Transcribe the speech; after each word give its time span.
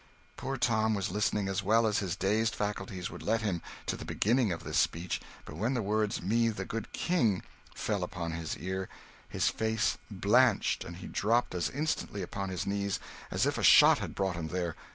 Poor 0.35 0.57
Tom 0.57 0.95
was 0.95 1.11
listening, 1.11 1.47
as 1.47 1.61
well 1.61 1.85
as 1.85 1.99
his 1.99 2.15
dazed 2.15 2.55
faculties 2.55 3.11
would 3.11 3.21
let 3.21 3.43
him, 3.43 3.61
to 3.85 3.95
the 3.95 4.03
beginning 4.03 4.51
of 4.51 4.63
this 4.63 4.79
speech; 4.79 5.21
but 5.45 5.55
when 5.55 5.75
the 5.75 5.81
words 5.83 6.23
'me, 6.23 6.49
the 6.49 6.65
good 6.65 6.91
King' 6.91 7.43
fell 7.75 8.01
upon 8.03 8.31
his 8.31 8.57
ear, 8.57 8.89
his 9.29 9.49
face 9.49 9.99
blanched, 10.09 10.83
and 10.83 10.95
he 10.95 11.05
dropped 11.07 11.53
as 11.53 11.69
instantly 11.69 12.23
upon 12.23 12.49
his 12.49 12.65
knees 12.65 12.99
as 13.29 13.45
if 13.45 13.59
a 13.59 13.63
shot 13.63 13.99
had 13.99 14.15
brought 14.15 14.35
him 14.35 14.47
there. 14.47 14.75